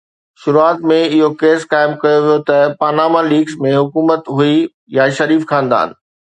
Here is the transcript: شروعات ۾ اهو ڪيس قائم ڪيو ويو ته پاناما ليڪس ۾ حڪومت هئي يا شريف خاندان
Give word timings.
شروعات 0.43 0.79
۾ 0.91 0.95
اهو 1.09 1.27
ڪيس 1.41 1.61
قائم 1.73 1.91
ڪيو 2.01 2.19
ويو 2.25 2.39
ته 2.49 2.57
پاناما 2.79 3.21
ليڪس 3.31 3.55
۾ 3.69 3.77
حڪومت 3.81 4.35
هئي 4.37 4.53
يا 4.99 5.05
شريف 5.21 5.49
خاندان 5.55 5.97